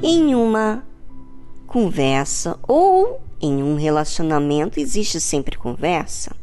Em 0.00 0.32
uma 0.32 0.84
conversa 1.66 2.56
ou 2.68 3.20
em 3.40 3.64
um 3.64 3.74
relacionamento 3.74 4.78
existe 4.78 5.20
sempre 5.20 5.58
conversa. 5.58 6.36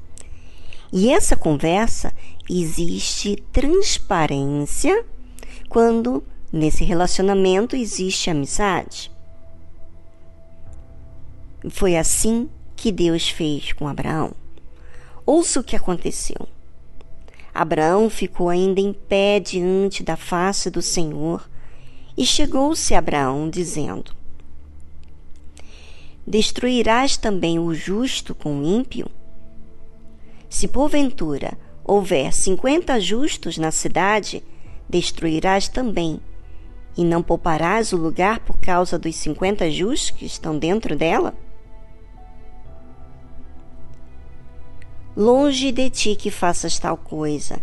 E 0.92 1.10
essa 1.10 1.38
conversa 1.38 2.14
existe 2.50 3.42
transparência 3.54 5.06
quando 5.70 6.22
nesse 6.52 6.84
relacionamento 6.84 7.78
existe 7.78 8.30
amizade. 8.30 9.10
Foi 11.70 11.96
assim 11.96 12.50
que 12.76 12.92
Deus 12.92 13.30
fez 13.30 13.72
com 13.72 13.88
Abraão. 13.88 14.34
Ouça 15.26 15.62
o 15.62 15.64
que 15.64 15.78
aconteceu. 15.78 16.48
Abraão 17.54 18.10
ficou 18.10 18.50
ainda 18.50 18.82
em 18.82 18.92
pé 18.92 19.40
diante 19.40 20.04
da 20.04 20.18
face 20.18 20.70
do 20.70 20.82
Senhor 20.82 21.50
e 22.18 22.26
chegou-se 22.26 22.96
Abraão, 22.96 23.50
dizendo: 23.50 24.16
Destruirás 26.26 27.18
também 27.18 27.60
o 27.60 27.74
justo 27.74 28.34
com 28.34 28.60
o 28.60 28.66
ímpio? 28.66 29.10
Se 30.50 30.68
porventura 30.68 31.58
houver 31.84 32.34
cinquenta 32.34 33.00
justos 33.00 33.58
na 33.58 33.72
cidade, 33.72 34.44
destruirás 34.90 35.68
também, 35.68 36.20
e 36.98 37.04
não 37.04 37.22
pouparás 37.22 37.92
o 37.92 37.98
lugar 37.98 38.40
por 38.40 38.58
causa 38.60 38.98
dos 38.98 39.16
cinquenta 39.16 39.70
justos 39.70 40.12
que 40.12 40.26
estão 40.26 40.58
dentro 40.58 40.96
dela? 40.96 41.34
Longe 45.16 45.72
de 45.72 45.90
ti 45.90 46.16
que 46.16 46.32
faças 46.32 46.80
tal 46.80 46.98
coisa, 46.98 47.62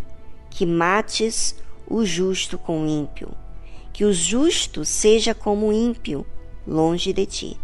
que 0.51 0.65
mates 0.65 1.55
o 1.87 2.05
justo 2.05 2.59
com 2.59 2.85
o 2.85 2.87
ímpio 2.87 3.31
que 3.93 4.05
o 4.05 4.13
justo 4.13 4.85
seja 4.85 5.35
como 5.35 5.69
o 5.69 5.73
ímpio, 5.73 6.25
longe 6.67 7.13
de 7.13 7.27
ti. 7.27 7.57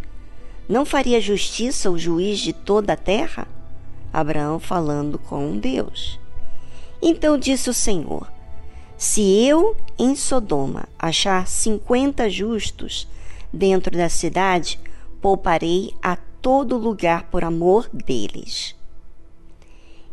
Não 0.68 0.84
faria 0.84 1.20
justiça 1.20 1.90
o 1.90 1.98
juiz 1.98 2.38
de 2.38 2.52
toda 2.52 2.92
a 2.92 2.96
terra? 2.96 3.48
Abraão 4.12 4.60
falando 4.60 5.18
com 5.18 5.56
Deus. 5.56 6.20
Então 7.00 7.38
disse 7.38 7.70
o 7.70 7.74
Senhor: 7.74 8.30
Se 8.96 9.22
eu 9.46 9.74
em 9.98 10.14
Sodoma 10.14 10.86
achar 10.98 11.46
cinquenta 11.46 12.28
justos 12.28 13.08
dentro 13.50 13.96
da 13.96 14.10
cidade, 14.10 14.78
pouparei 15.22 15.94
a 16.02 16.16
todo 16.16 16.76
lugar 16.76 17.24
por 17.24 17.44
amor 17.44 17.88
deles. 17.92 18.76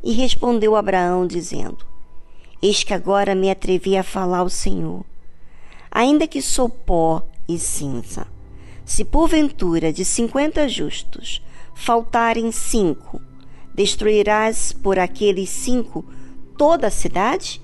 E 0.02 0.14
respondeu 0.14 0.76
Abraão, 0.76 1.28
dizendo: 1.28 1.86
Eis 2.62 2.84
que 2.84 2.94
agora 2.94 3.36
me 3.36 3.50
atrevi 3.50 3.98
a 3.98 4.04
falar 4.04 4.40
ao 4.40 4.50
Senhor 4.50 5.04
ainda 5.96 6.28
que 6.28 6.42
sou 6.42 6.68
pó 6.68 7.26
e 7.48 7.58
cinza. 7.58 8.28
Se 8.84 9.06
porventura 9.06 9.94
de 9.94 10.04
cinquenta 10.04 10.68
justos 10.68 11.42
faltarem 11.74 12.52
cinco, 12.52 13.22
destruirás 13.74 14.74
por 14.74 15.00
aqueles 15.00 15.50
cinco 15.50 16.04
toda 16.58 16.88
a 16.88 16.92
cidade? 16.92 17.62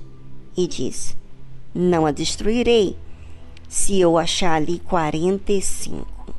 E 0.56 0.66
disse: 0.66 1.18
Não 1.75 2.06
a 2.06 2.12
destruirei, 2.12 2.96
se 3.68 4.00
eu 4.00 4.18
achar 4.18 4.53
ali 4.53 4.80
quarenta 4.80 5.52
e 5.52 5.62
cinco. 5.62 6.34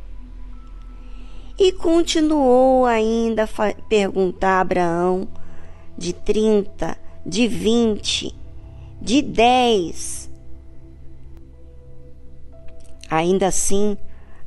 E 1.58 1.72
continuou 1.72 2.86
ainda 2.86 3.44
a 3.44 3.74
perguntar 3.86 4.56
a 4.56 4.60
Abraão 4.62 5.28
de 5.96 6.14
trinta, 6.14 6.96
de 7.24 7.46
vinte, 7.46 8.34
de 8.98 9.20
dez 9.20 10.31
Ainda 13.12 13.48
assim, 13.48 13.98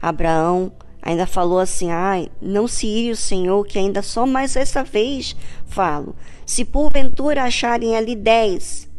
Abraão 0.01 0.71
ainda 0.99 1.27
falou 1.27 1.59
assim: 1.59 1.91
Ai, 1.91 2.29
não 2.41 2.67
se 2.67 2.87
ire 2.87 3.11
o 3.11 3.15
Senhor, 3.15 3.63
que 3.63 3.77
ainda 3.77 4.01
só 4.01 4.25
mais 4.25 4.55
essa 4.55 4.83
vez 4.83 5.35
falo. 5.67 6.15
Se 6.47 6.65
porventura 6.65 7.43
acharem 7.43 7.95
ali 7.95 8.15
dez. 8.15 8.89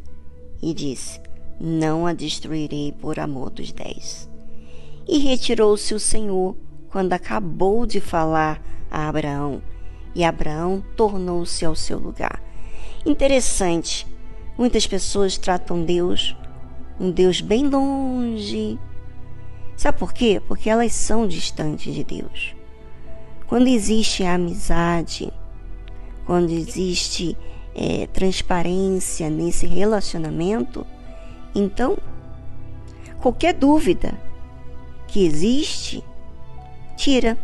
E 0.62 0.72
disse: 0.72 1.20
Não 1.60 2.06
a 2.06 2.12
destruirei 2.12 2.92
por 2.92 3.18
amor 3.18 3.50
dos 3.50 3.72
dez. 3.72 4.30
E 5.04 5.18
retirou-se 5.18 5.92
o 5.94 5.98
Senhor 5.98 6.56
quando 6.88 7.12
acabou 7.12 7.84
de 7.86 8.00
falar 8.00 8.62
a 8.88 9.08
Abraão. 9.08 9.60
E 10.14 10.22
Abraão 10.22 10.80
tornou-se 10.96 11.64
ao 11.64 11.74
seu 11.74 11.98
lugar. 11.98 12.40
Interessante, 13.04 14.06
muitas 14.56 14.86
pessoas 14.86 15.36
tratam 15.36 15.84
Deus, 15.84 16.36
um 17.00 17.10
Deus 17.10 17.40
bem 17.40 17.66
longe, 17.68 18.78
Sabe 19.76 19.98
por 19.98 20.12
quê? 20.12 20.40
Porque 20.48 20.70
elas 20.70 20.92
são 20.92 21.28
distantes 21.28 21.94
de 21.94 22.02
Deus. 22.02 22.54
Quando 23.46 23.68
existe 23.68 24.24
amizade, 24.24 25.32
quando 26.24 26.50
existe 26.50 27.36
é, 27.74 28.06
transparência 28.06 29.28
nesse 29.28 29.66
relacionamento, 29.66 30.84
então 31.54 31.98
qualquer 33.20 33.52
dúvida 33.52 34.18
que 35.06 35.24
existe, 35.24 36.02
tira. 36.96 37.38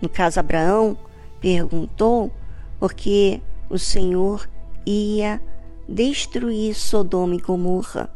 No 0.00 0.08
caso, 0.08 0.40
Abraão 0.40 0.96
perguntou 1.40 2.32
porque 2.80 3.40
o 3.70 3.78
Senhor 3.78 4.48
ia 4.84 5.40
destruir 5.88 6.74
Sodoma 6.74 7.34
e 7.34 7.38
Gomorra 7.38 8.10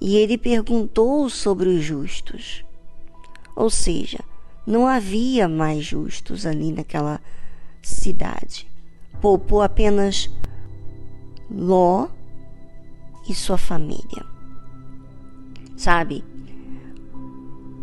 e 0.00 0.16
ele 0.16 0.38
perguntou 0.38 1.28
sobre 1.28 1.68
os 1.68 1.82
justos. 1.82 2.64
Ou 3.54 3.68
seja, 3.68 4.20
não 4.66 4.86
havia 4.86 5.48
mais 5.48 5.84
justos 5.84 6.46
ali 6.46 6.72
naquela 6.72 7.20
cidade. 7.82 8.66
Poupou 9.20 9.60
apenas 9.60 10.30
Ló 11.50 12.08
e 13.28 13.34
sua 13.34 13.58
família. 13.58 14.24
Sabe? 15.76 16.24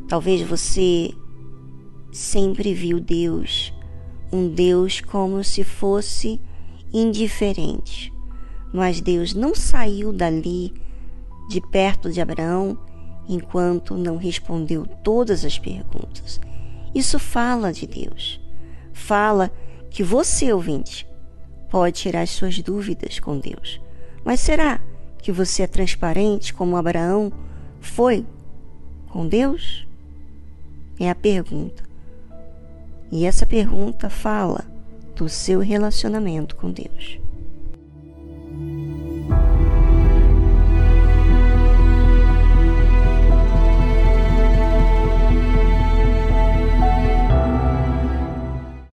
Talvez 0.08 0.42
você 0.42 1.14
sempre 2.12 2.74
viu 2.74 3.00
Deus, 3.00 3.74
um 4.32 4.48
Deus 4.48 5.02
como 5.02 5.44
se 5.44 5.64
fosse 5.64 6.40
indiferente. 6.94 8.14
Mas 8.74 9.02
Deus 9.02 9.34
não 9.34 9.54
saiu 9.54 10.14
dali 10.14 10.74
de 11.48 11.62
perto 11.62 12.12
de 12.12 12.22
Abraão 12.22 12.78
enquanto 13.28 13.96
não 13.96 14.18
respondeu 14.18 14.86
todas 15.04 15.44
as 15.44 15.58
perguntas. 15.60 16.40
Isso 16.94 17.20
fala 17.20 17.72
de 17.72 17.86
Deus. 17.86 18.40
Fala 18.94 19.52
que 19.90 20.04
você, 20.04 20.52
ouvinte, 20.52 21.08
pode 21.70 21.98
tirar 21.98 22.22
as 22.22 22.30
suas 22.30 22.60
dúvidas 22.60 23.20
com 23.20 23.38
Deus. 23.38 23.80
Mas 24.24 24.40
será 24.40 24.80
que 25.18 25.32
você 25.32 25.64
é 25.64 25.68
transparente 25.68 26.54
como 26.54 26.78
Abraão 26.78 27.32
foi 27.80 28.26
com 29.10 29.28
Deus? 29.28 29.86
É 31.00 31.10
a 31.10 31.16
pergunta. 31.16 31.84
E 33.12 33.26
essa 33.26 33.46
pergunta 33.46 34.10
fala 34.10 34.66
do 35.16 35.30
seu 35.30 35.60
relacionamento 35.60 36.56
com 36.56 36.72
Deus. 36.72 37.20